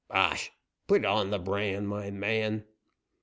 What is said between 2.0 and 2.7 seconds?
man."